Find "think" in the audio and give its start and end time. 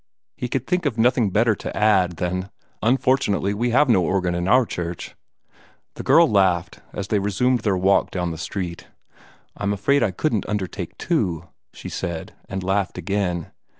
0.65-0.87